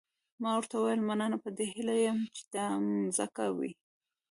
ما 0.41 0.51
ورته 0.57 0.75
وویل 0.77 1.01
مننه 1.09 1.37
په 1.43 1.49
دې 1.57 1.65
هیله 1.73 1.95
یم 2.05 2.19
چې 2.35 2.43
دا 2.53 2.65
مځکه 3.03 3.45
وي. 3.57 3.71